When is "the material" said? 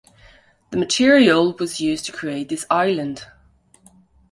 0.71-1.53